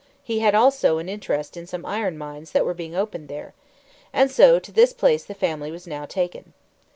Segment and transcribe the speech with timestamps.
[0.23, 3.53] He had also an interest in some iron mines that were being opened there.
[4.11, 6.53] And so to this place the family was now taken.